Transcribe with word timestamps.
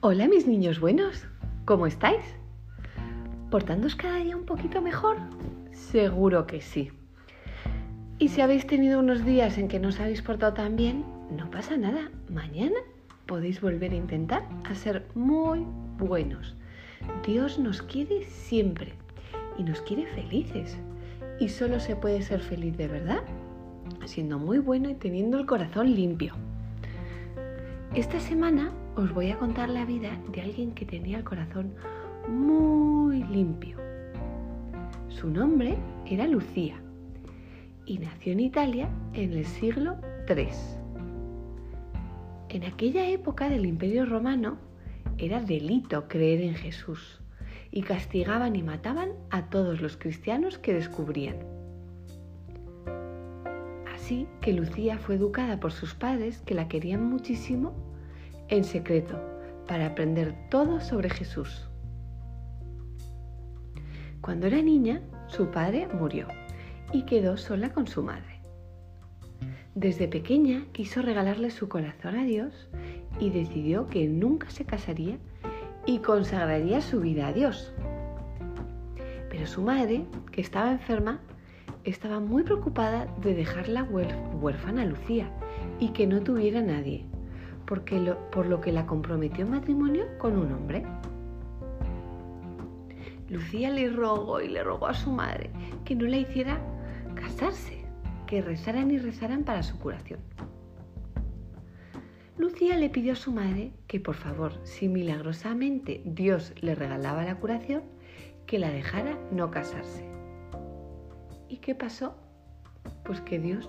Hola 0.00 0.28
mis 0.28 0.46
niños 0.46 0.78
buenos, 0.78 1.26
¿cómo 1.64 1.88
estáis? 1.88 2.22
¿Portándoos 3.50 3.96
cada 3.96 4.18
día 4.18 4.36
un 4.36 4.44
poquito 4.44 4.80
mejor? 4.80 5.16
Seguro 5.72 6.46
que 6.46 6.60
sí. 6.60 6.92
Y 8.20 8.28
si 8.28 8.40
habéis 8.40 8.64
tenido 8.68 9.00
unos 9.00 9.24
días 9.24 9.58
en 9.58 9.66
que 9.66 9.80
no 9.80 9.88
os 9.88 9.98
habéis 9.98 10.22
portado 10.22 10.54
tan 10.54 10.76
bien, 10.76 11.04
no 11.36 11.50
pasa 11.50 11.76
nada. 11.76 12.12
Mañana 12.28 12.76
podéis 13.26 13.60
volver 13.60 13.90
a 13.90 13.96
intentar 13.96 14.44
a 14.70 14.74
ser 14.76 15.04
muy 15.16 15.66
buenos. 15.98 16.54
Dios 17.26 17.58
nos 17.58 17.82
quiere 17.82 18.22
siempre 18.24 18.92
y 19.58 19.64
nos 19.64 19.80
quiere 19.80 20.06
felices. 20.06 20.78
Y 21.40 21.48
solo 21.48 21.80
se 21.80 21.96
puede 21.96 22.22
ser 22.22 22.38
feliz 22.38 22.76
de 22.76 22.86
verdad 22.86 23.24
siendo 24.04 24.38
muy 24.38 24.58
bueno 24.58 24.88
y 24.88 24.94
teniendo 24.94 25.38
el 25.38 25.46
corazón 25.46 25.92
limpio. 25.92 26.34
Esta 27.94 28.20
semana 28.20 28.70
os 28.98 29.14
voy 29.14 29.30
a 29.30 29.38
contar 29.38 29.68
la 29.68 29.84
vida 29.84 30.10
de 30.32 30.40
alguien 30.40 30.72
que 30.72 30.84
tenía 30.84 31.18
el 31.18 31.24
corazón 31.24 31.72
muy 32.28 33.22
limpio. 33.22 33.78
Su 35.08 35.30
nombre 35.30 35.78
era 36.04 36.26
Lucía 36.26 36.82
y 37.86 37.98
nació 37.98 38.32
en 38.32 38.40
Italia 38.40 38.88
en 39.12 39.34
el 39.34 39.46
siglo 39.46 39.98
III. 40.28 40.48
En 42.48 42.64
aquella 42.64 43.08
época 43.08 43.48
del 43.48 43.66
Imperio 43.66 44.04
Romano 44.04 44.58
era 45.16 45.40
delito 45.40 46.08
creer 46.08 46.40
en 46.40 46.56
Jesús 46.56 47.20
y 47.70 47.82
castigaban 47.82 48.56
y 48.56 48.64
mataban 48.64 49.10
a 49.30 49.48
todos 49.48 49.80
los 49.80 49.96
cristianos 49.96 50.58
que 50.58 50.74
descubrían. 50.74 51.36
Así 53.94 54.26
que 54.40 54.52
Lucía 54.52 54.98
fue 54.98 55.14
educada 55.14 55.60
por 55.60 55.70
sus 55.70 55.94
padres 55.94 56.42
que 56.42 56.54
la 56.54 56.66
querían 56.66 57.08
muchísimo 57.08 57.88
en 58.48 58.64
secreto 58.64 59.20
para 59.66 59.86
aprender 59.86 60.34
todo 60.50 60.80
sobre 60.80 61.10
Jesús. 61.10 61.68
Cuando 64.20 64.46
era 64.46 64.62
niña, 64.62 65.02
su 65.26 65.50
padre 65.50 65.86
murió 65.88 66.26
y 66.92 67.02
quedó 67.02 67.36
sola 67.36 67.72
con 67.72 67.86
su 67.86 68.02
madre. 68.02 68.40
Desde 69.74 70.08
pequeña 70.08 70.64
quiso 70.72 71.02
regalarle 71.02 71.50
su 71.50 71.68
corazón 71.68 72.16
a 72.16 72.24
Dios 72.24 72.68
y 73.20 73.30
decidió 73.30 73.86
que 73.86 74.08
nunca 74.08 74.50
se 74.50 74.64
casaría 74.64 75.18
y 75.86 75.98
consagraría 75.98 76.80
su 76.80 77.00
vida 77.00 77.28
a 77.28 77.32
Dios. 77.32 77.72
Pero 79.30 79.46
su 79.46 79.62
madre, 79.62 80.04
que 80.32 80.40
estaba 80.40 80.72
enferma, 80.72 81.20
estaba 81.84 82.18
muy 82.18 82.42
preocupada 82.42 83.06
de 83.22 83.34
dejarla 83.34 83.84
huérfana 83.84 84.82
a 84.82 84.86
Lucía 84.86 85.30
y 85.78 85.90
que 85.90 86.06
no 86.06 86.22
tuviera 86.22 86.60
nadie 86.60 87.06
porque 87.68 88.14
por 88.32 88.46
lo 88.46 88.62
que 88.62 88.72
la 88.72 88.86
comprometió 88.86 89.44
en 89.44 89.50
matrimonio 89.50 90.06
con 90.16 90.38
un 90.38 90.50
hombre. 90.52 90.84
Lucía 93.28 93.68
le 93.70 93.90
rogó 93.90 94.40
y 94.40 94.48
le 94.48 94.64
rogó 94.64 94.86
a 94.86 94.94
su 94.94 95.12
madre 95.12 95.50
que 95.84 95.94
no 95.94 96.06
la 96.06 96.16
hiciera 96.16 96.58
casarse, 97.14 97.84
que 98.26 98.40
rezaran 98.40 98.90
y 98.90 98.96
rezaran 98.96 99.44
para 99.44 99.62
su 99.62 99.78
curación. 99.78 100.20
Lucía 102.38 102.76
le 102.78 102.88
pidió 102.88 103.12
a 103.12 103.16
su 103.16 103.32
madre 103.32 103.72
que 103.86 104.00
por 104.00 104.14
favor, 104.14 104.52
si 104.64 104.88
milagrosamente 104.88 106.00
Dios 106.06 106.54
le 106.62 106.74
regalaba 106.74 107.24
la 107.24 107.34
curación, 107.34 107.82
que 108.46 108.58
la 108.58 108.70
dejara 108.70 109.18
no 109.30 109.50
casarse. 109.50 110.08
¿Y 111.50 111.58
qué 111.58 111.74
pasó? 111.74 112.16
Pues 113.04 113.20
que 113.20 113.38
Dios 113.38 113.68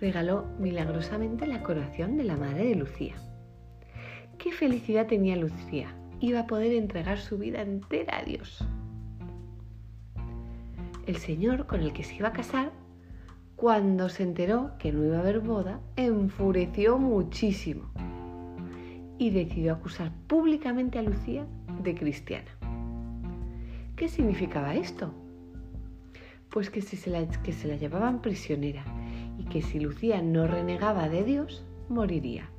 regaló 0.00 0.46
milagrosamente 0.58 1.46
la 1.46 1.62
curación 1.62 2.16
de 2.16 2.24
la 2.24 2.36
madre 2.36 2.64
de 2.64 2.74
Lucía. 2.74 3.14
Qué 4.38 4.50
felicidad 4.52 5.06
tenía 5.06 5.36
Lucía. 5.36 5.94
Iba 6.20 6.40
a 6.40 6.46
poder 6.46 6.72
entregar 6.72 7.18
su 7.18 7.38
vida 7.38 7.60
entera 7.60 8.18
a 8.18 8.24
Dios. 8.24 8.66
El 11.06 11.16
señor 11.16 11.66
con 11.66 11.80
el 11.80 11.92
que 11.92 12.04
se 12.04 12.16
iba 12.16 12.28
a 12.28 12.32
casar, 12.32 12.72
cuando 13.56 14.08
se 14.08 14.22
enteró 14.22 14.72
que 14.78 14.92
no 14.92 15.04
iba 15.04 15.18
a 15.18 15.20
haber 15.20 15.40
boda, 15.40 15.80
enfureció 15.96 16.98
muchísimo 16.98 17.90
y 19.18 19.30
decidió 19.30 19.74
acusar 19.74 20.12
públicamente 20.26 20.98
a 20.98 21.02
Lucía 21.02 21.46
de 21.82 21.94
cristiana. 21.94 22.50
¿Qué 23.96 24.08
significaba 24.08 24.74
esto? 24.74 25.12
Pues 26.48 26.70
que, 26.70 26.80
si 26.80 26.96
se 26.96 27.10
la, 27.10 27.28
que 27.42 27.52
se 27.52 27.68
la 27.68 27.76
llevaban 27.76 28.22
prisionera 28.22 28.82
y 29.40 29.44
que 29.44 29.62
si 29.62 29.80
Lucía 29.80 30.20
no 30.20 30.46
renegaba 30.46 31.08
de 31.08 31.24
Dios, 31.24 31.64
moriría. 31.88 32.50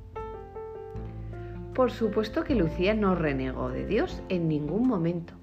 Por 1.75 1.91
supuesto 1.91 2.43
que 2.43 2.55
Lucía 2.55 2.95
no 2.95 3.13
renegó 3.13 3.69
de 3.69 3.85
Dios 3.85 4.23
en 4.29 4.47
ningún 4.47 4.87
momento. 4.87 5.33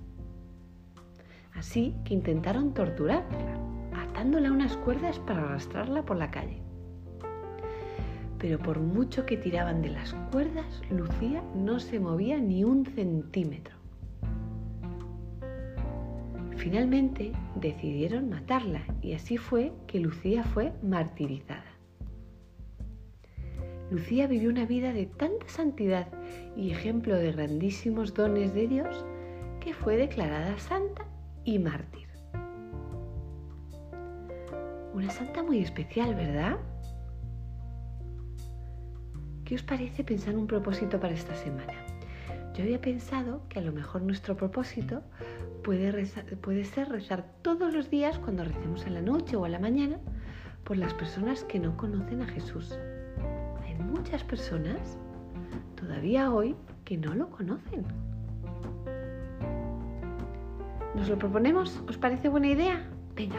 Así 1.54 1.94
que 2.04 2.14
intentaron 2.14 2.74
torturarla, 2.74 3.56
atándola 3.94 4.48
a 4.48 4.52
unas 4.52 4.76
cuerdas 4.78 5.20
para 5.20 5.44
arrastrarla 5.44 6.04
por 6.04 6.16
la 6.16 6.32
calle. 6.32 6.60
Pero 8.38 8.58
por 8.58 8.80
mucho 8.80 9.24
que 9.24 9.36
tiraban 9.36 9.80
de 9.80 9.90
las 9.90 10.14
cuerdas, 10.32 10.82
Lucía 10.90 11.42
no 11.54 11.78
se 11.78 12.00
movía 12.00 12.38
ni 12.38 12.64
un 12.64 12.84
centímetro. 12.84 13.77
Finalmente 16.58 17.32
decidieron 17.54 18.28
matarla 18.28 18.82
y 19.00 19.14
así 19.14 19.36
fue 19.36 19.72
que 19.86 20.00
Lucía 20.00 20.42
fue 20.42 20.72
martirizada. 20.82 21.64
Lucía 23.92 24.26
vivió 24.26 24.50
una 24.50 24.66
vida 24.66 24.92
de 24.92 25.06
tanta 25.06 25.48
santidad 25.48 26.08
y 26.56 26.72
ejemplo 26.72 27.14
de 27.14 27.30
grandísimos 27.30 28.12
dones 28.12 28.54
de 28.54 28.66
Dios 28.66 29.06
que 29.60 29.72
fue 29.72 29.96
declarada 29.96 30.58
santa 30.58 31.04
y 31.44 31.60
mártir. 31.60 32.08
Una 34.94 35.10
santa 35.10 35.44
muy 35.44 35.60
especial, 35.60 36.16
¿verdad? 36.16 36.58
¿Qué 39.44 39.54
os 39.54 39.62
parece 39.62 40.02
pensar 40.02 40.36
un 40.36 40.48
propósito 40.48 40.98
para 40.98 41.14
esta 41.14 41.34
semana? 41.36 41.87
Yo 42.58 42.64
había 42.64 42.80
pensado 42.80 43.42
que 43.48 43.60
a 43.60 43.62
lo 43.62 43.70
mejor 43.70 44.02
nuestro 44.02 44.36
propósito 44.36 45.02
puede, 45.62 46.04
ser 46.64 46.88
rezar 46.88 47.24
todos 47.42 47.72
los 47.72 47.88
días 47.88 48.18
cuando 48.18 48.42
recemos 48.42 48.84
a 48.84 48.90
la 48.90 49.00
noche 49.00 49.36
o 49.36 49.44
a 49.44 49.48
la 49.48 49.60
mañana 49.60 50.00
por 50.64 50.76
las 50.76 50.92
personas 50.92 51.44
que 51.44 51.60
no 51.60 51.76
conocen 51.76 52.20
a 52.20 52.26
Jesús. 52.26 52.76
Hay 53.64 53.76
muchas 53.76 54.24
personas 54.24 54.98
todavía 55.76 56.32
hoy 56.32 56.56
que 56.84 56.96
no 56.96 57.14
lo 57.14 57.30
conocen. 57.30 57.84
¿Nos 60.96 61.08
lo 61.08 61.16
proponemos? 61.16 61.80
¿Os 61.88 61.96
parece 61.96 62.28
buena 62.28 62.48
idea? 62.48 62.84
Venga, 63.14 63.38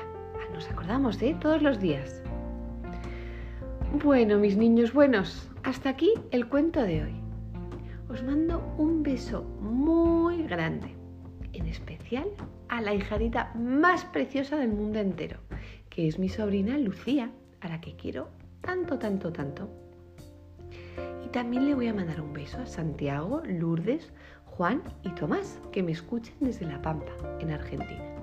nos 0.54 0.72
acordamos 0.72 1.20
de 1.20 1.34
todos 1.34 1.62
los 1.62 1.82
días. 1.82 2.24
Bueno, 4.02 4.38
mis 4.38 4.56
niños 4.56 4.94
buenos, 4.94 5.52
hasta 5.64 5.90
aquí 5.90 6.14
el 6.32 6.48
cuento 6.48 6.82
de 6.84 7.04
hoy 7.04 7.29
os 8.10 8.24
mando 8.24 8.62
un 8.78 9.04
beso 9.04 9.44
muy 9.62 10.44
grande, 10.44 10.96
en 11.54 11.68
especial 11.68 12.28
a 12.68 12.82
la 12.82 12.94
hijadita 12.94 13.54
más 13.56 14.04
preciosa 14.06 14.58
del 14.58 14.74
mundo 14.74 15.00
entero, 15.00 15.40
que 15.90 16.08
es 16.08 16.18
mi 16.18 16.28
sobrina 16.28 16.78
Lucía, 16.78 17.32
a 17.62 17.70
la 17.70 17.80
que 17.80 17.96
quiero 17.96 18.30
tanto, 18.62 18.98
tanto, 18.98 19.32
tanto. 19.32 19.70
Y 21.24 21.30
también 21.30 21.68
le 21.68 21.76
voy 21.76 21.88
a 21.88 21.94
mandar 21.94 22.20
un 22.20 22.34
beso 22.34 22.58
a 22.58 22.66
Santiago, 22.66 23.44
Lourdes, 23.46 24.12
Juan 24.46 24.82
y 25.04 25.10
Tomás, 25.12 25.62
que 25.72 25.84
me 25.84 25.92
escuchen 25.92 26.36
desde 26.40 26.66
La 26.66 26.82
Pampa, 26.82 27.12
en 27.40 27.52
Argentina. 27.52 28.19